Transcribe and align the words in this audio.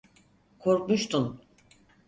Korkmuştun. 0.59 1.41